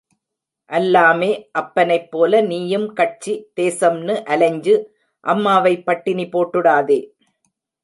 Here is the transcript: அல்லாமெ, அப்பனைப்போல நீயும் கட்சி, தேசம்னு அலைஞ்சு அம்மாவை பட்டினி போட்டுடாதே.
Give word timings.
அல்லாமெ, 0.69 1.27
அப்பனைப்போல 1.59 2.41
நீயும் 2.47 2.87
கட்சி, 2.93 3.33
தேசம்னு 3.59 4.15
அலைஞ்சு 4.25 4.75
அம்மாவை 5.23 5.75
பட்டினி 5.83 6.27
போட்டுடாதே. 6.33 6.99